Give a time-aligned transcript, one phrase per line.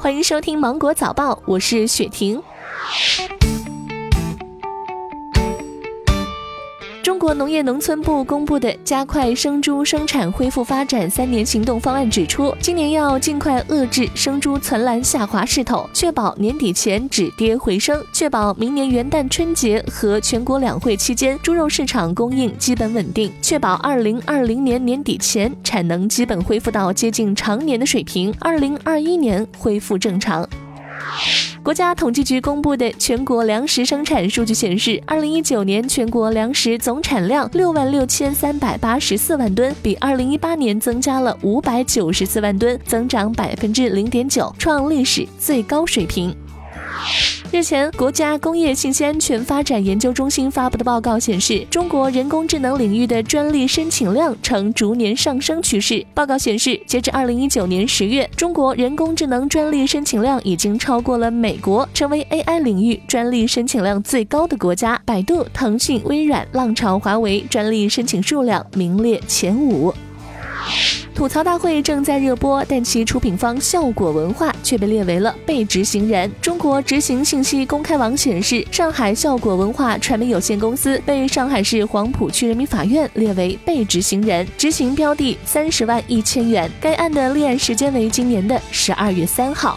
[0.00, 2.40] 欢迎收听《芒果早报》，我是雪婷。
[7.08, 30.46] 中国农业农村部公布的加快生猪生产恢复发展三年行动方案指出，今年要尽快遏制生猪存栏下滑势头，确保年底前止跌回升，确保明年元旦春节和全国两会期间猪肉市场供应基本稳定，确保二零二零年年底前产能基本恢复到接近常年的水平，二零二一年恢复正常。
[31.68, 46.34] 国家统计局公布的全国粮食生产数据显示，二零一九年全国粮食总产量六万六千三百八十四万吨，比二零一八年增加了五百九十四万吨，增长百分之零点九，创历史最高水平。
[47.50, 56.04] 日前，国家工业信息安全发展研究中心发布的报告显示，中国人工智能领域的专利申请量呈逐年上升趋势。
[56.12, 65.00] 报告显示，截至二零一九年十月，中国人工智能专利申请量已经超过了美国，成为 AI 领域专利申请量最高的国家。
[65.06, 69.94] 百度、腾讯、微软、浪潮、华为专利申请数量名列前五。
[71.18, 76.30] 吐槽大会正在热播，但其出品方效果文化却被列为了被执行人。
[76.40, 86.70] 中国执行信息公开网显示，上海效果文化传媒有限公司被上海市黄浦区人民法院列为被执行人，执行标的三十万一千元。
[86.80, 89.76] 该案的立案时间为今年的十二月三号。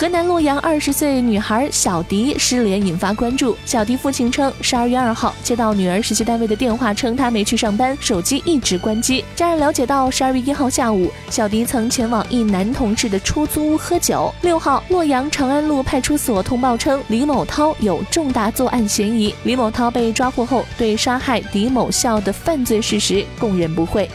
[0.00, 3.54] 河南洛阳二十岁女孩小迪失联引发关注。
[3.66, 9.22] 小迪父亲称，十二月二号接到女儿实习单位的电话，称她没去上班，手机一直关机。
[9.36, 14.32] 家人了解到，十二月一号下午，小迪曾前往一男同事的出租屋喝酒。
[14.40, 19.34] 六号，洛阳长安路派出所通报称，李某涛有重大作案嫌疑。
[19.42, 24.08] 李某涛被抓获后，对杀害李某孝的犯罪事实供认不讳。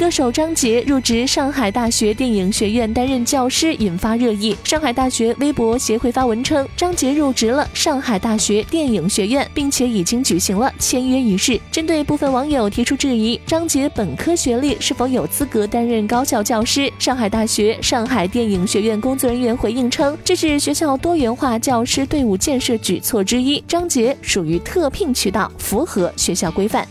[0.00, 4.56] 歌手张杰入职上海大学电影学院担任教师，引发热议。
[4.64, 11.60] 上海大学微博协会发文称，张杰入职了上海大学电影学院，并且已经举行了签约仪式。
[11.70, 16.90] 针对部分网友提出质疑，张杰本科学历是否有资格担任高校教师？
[16.98, 26.88] 上海大学上海电影学院工作人员回应称，这是学校多元化教师队伍建设举措之一，张杰属于特聘渠道，符合学校规范。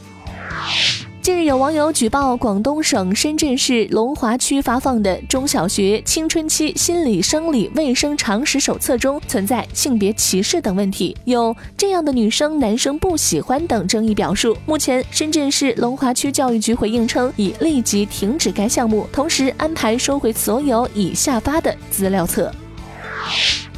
[1.29, 14.57] 近日有网友举报广东省深圳市龙华区发放的中小学青春期心理生理卫生常识手册中存在性别歧视等问题，有这样的女生男生不喜欢等争议表述。
[14.65, 22.51] 目前，深圳市龙华区教育局回应称，已立即停止该项目，同时安排收回所有已下发的资料册。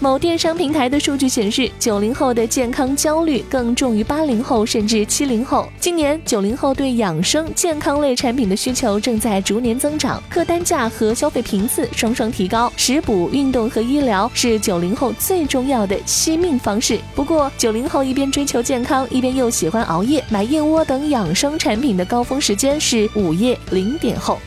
[0.03, 5.69] 某电商平台的数据显示，九零后的健康焦虑更重于八零后甚至七零后。
[5.79, 12.73] 今年，九零后对养生健康类产品的需求正在逐年增长，客单价和消费频次双双提高。
[12.75, 16.97] 食补、运动和医疗是九零后最重要的惜命方式。
[17.13, 24.39] 不过，九零后一边追求健康，一边又喜欢熬夜买燕窝等养生产品的高峰时间是午夜零点后。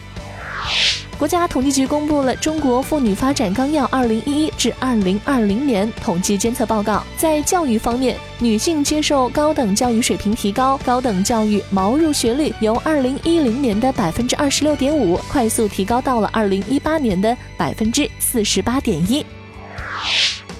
[1.17, 19.25] 国家统计局公布了《中国妇女发展纲要（二零一一至二零二零年）》统计监测报告，在教育方面，女性接受高等教育水平提高，高等教育毛入学率由二零一零年的百分之二十六点五快速提高到了二零一八年的百分之四十八点一。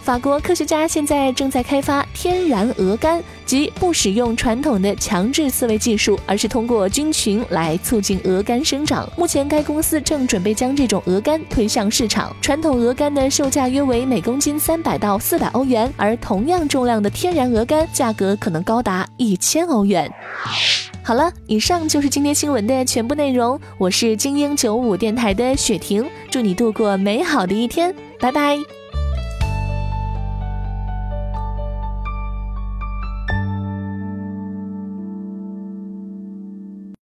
[0.05, 9.09] 法国科学家现在正在开发天然鹅肝，即不使用传统的强制饲喂技术，而是通过菌群来促进鹅肝生长。
[9.17, 12.37] 目前，该公司正准备将这种鹅肝推向市场。
[12.43, 20.13] 传统鹅肝的售价约为每公斤三百到四百欧元，而同样重量的天然鹅肝价格可能高达一千欧元。
[21.03, 23.59] 好了，以上就是今天新闻的全部内容。
[23.79, 28.59] 我是精英九五电台的雪婷，祝你度过美好的一天，拜拜。